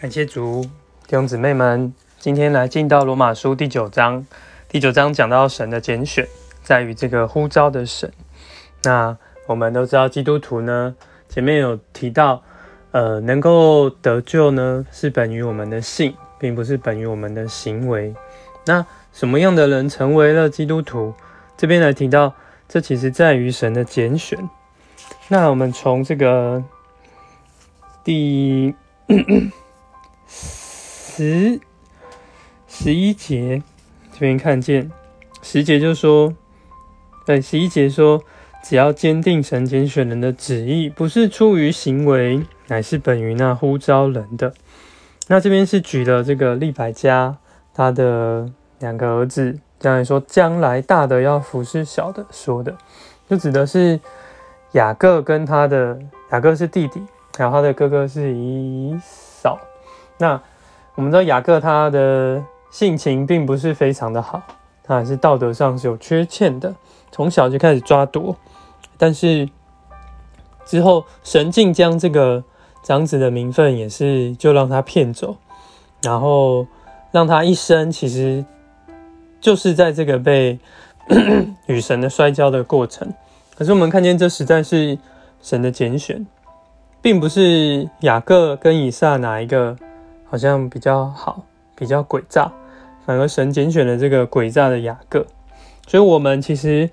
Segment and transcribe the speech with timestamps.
[0.00, 0.62] 感谢主，
[1.06, 4.26] 弟兄姊妹们，今天来进到罗马书第九章。
[4.68, 6.26] 第九章讲到神的拣选，
[6.62, 8.12] 在于这个呼召的神。
[8.82, 10.94] 那我们都知道，基督徒呢，
[11.28, 12.42] 前面有提到，
[12.90, 18.12] 呃，能够得救呢，是本于我们的信，并不是本于我们的行为。
[18.66, 21.14] 那什么样的人成为了基督徒？
[21.56, 22.34] 这边来提到，
[22.68, 24.50] 这其实在于神的拣选。
[25.28, 26.62] 那我们从这个
[28.02, 28.74] 第。
[31.16, 31.60] 十
[32.66, 33.62] 十一节
[34.12, 34.90] 这边看见
[35.42, 36.34] 十节就说，
[37.24, 38.20] 对十一节说，
[38.64, 44.54] 只要坚定神拣选人的旨意，不是出于行为，乃是本于那呼召人的。
[45.28, 47.36] 那这边是举了这个利百加
[47.72, 48.50] 他的
[48.80, 52.76] 两个儿子，这样说将来大的要服侍小的说的，
[53.28, 54.00] 就指的是
[54.72, 55.96] 雅各跟他的
[56.32, 57.00] 雅各是弟弟，
[57.38, 59.60] 然后他的哥哥是以扫。
[60.18, 60.42] 那
[60.96, 64.40] 我们知道雅各他的性情并不是非常的好，
[64.84, 66.72] 他还是道德上是有缺陷的，
[67.10, 68.36] 从小就开始抓夺。
[68.96, 69.48] 但是
[70.64, 72.44] 之后神竟将这个
[72.84, 75.36] 长子的名分也是就让他骗走，
[76.02, 76.64] 然后
[77.10, 78.44] 让他一生其实
[79.40, 80.60] 就是在这个被
[81.66, 83.12] 与神的摔跤的过程。
[83.56, 84.96] 可是我们看见这实在是
[85.42, 86.24] 神的拣选，
[87.02, 89.76] 并不是雅各跟以撒哪一个。
[90.34, 91.46] 好像比较好，
[91.76, 92.50] 比较诡诈，
[93.06, 95.24] 反而神拣选了这个诡诈的雅各，
[95.86, 96.90] 所以我们其实，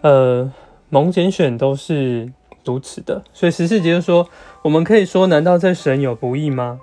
[0.00, 0.50] 呃，
[0.88, 2.32] 蒙拣选都是
[2.64, 3.22] 如此的。
[3.34, 4.26] 所以十四节就说，
[4.62, 6.80] 我们可以说，难道在神有不义吗？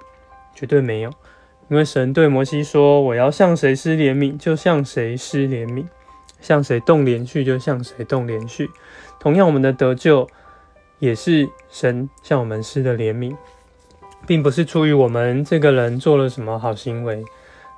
[0.54, 1.10] 绝对没有，
[1.68, 5.86] 因为神对摩西说，我要向谁施怜悯，就向谁施怜悯；
[6.40, 8.70] 向谁动连续，就向谁动连续。
[9.20, 10.30] 同样，我们的得救
[11.00, 13.36] 也是神向我们施的怜悯。
[14.28, 17.24] 并不是出于我们这个人做了什么好行为，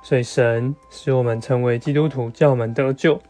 [0.02, 3.20] 所以神使我们成为基督徒，叫我们得救。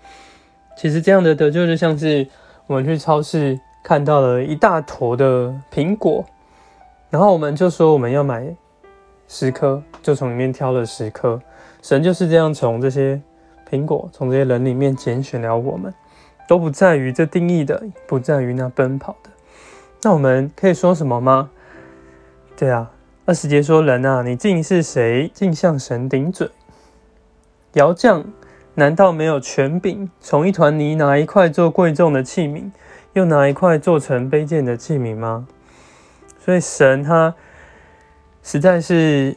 [0.75, 2.27] 其实这样的得救就像是
[2.67, 6.25] 我们去超市看到了一大坨的苹果，
[7.11, 8.57] 然后我们就说我们要买
[9.29, 11.39] 十颗，就从里面挑了十颗。
[11.83, 13.21] 神就是这样从这些
[13.69, 15.93] 苹果，从这些人里面拣选了我们，
[16.49, 19.31] 都不在于这定义的，不在于那奔跑的。
[20.03, 21.51] 那我们可以说什么吗？
[22.57, 22.91] 对啊。
[23.31, 25.31] 二十节说：“人啊，你竟是谁？
[25.33, 26.51] 竟向神顶嘴？
[27.75, 28.25] 窑匠
[28.75, 32.73] 难道没有权柄，从一团泥拿一块做贵重的器皿，
[33.13, 35.47] 又拿一块做成卑贱的器皿吗？
[36.45, 37.33] 所以神他
[38.43, 39.37] 实在是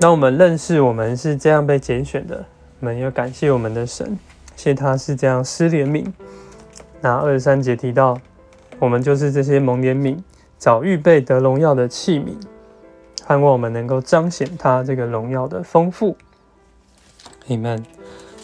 [0.00, 2.46] 让我们认识，我们是这样被拣选的。
[2.78, 4.16] 我们要感谢我们的神，
[4.54, 6.06] 谢他是这样施怜悯。
[7.00, 8.20] 那二十三节提到，
[8.78, 10.16] 我们就是这些蒙怜悯、
[10.56, 12.36] 早预备得荣耀的器皿。”
[13.26, 16.16] 盼望我们能够彰显他这个荣耀的丰富
[17.48, 17.82] ，Amen。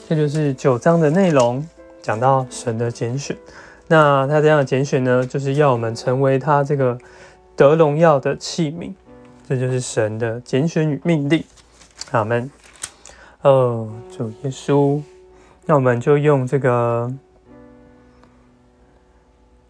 [0.08, 1.64] 这就是九章的内容，
[2.02, 3.36] 讲到神的拣选。
[3.86, 6.98] 那他这样的拣选呢，就是要我们成为他这个
[7.54, 8.92] 得荣耀的器皿。
[9.48, 11.44] 这就是神的拣选与命令。
[12.10, 12.50] 阿门。
[13.42, 15.00] 哦，主耶稣，
[15.66, 17.14] 那我们就用这个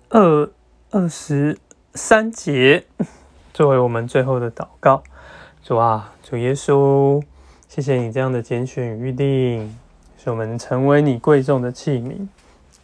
[0.09, 0.51] 二
[0.91, 1.59] 二十
[1.93, 2.87] 三节。
[3.53, 5.03] 作为我们最后的祷告，
[5.63, 7.23] 主啊，主耶稣，
[7.69, 9.79] 谢谢你这样的拣选与预定，
[10.17, 12.27] 使我们成为你贵重的器皿，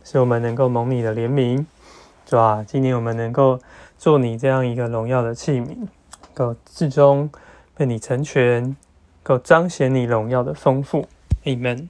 [0.04, 1.64] 使我们能够蒙你的怜悯。
[2.26, 3.58] 主啊，今年我们能够
[3.96, 5.88] 做你这样一个荣耀的器皿，
[6.34, 7.30] 够至终
[7.74, 8.76] 被你成全，
[9.22, 11.08] 够彰显你荣耀的丰富。
[11.44, 11.88] Amen。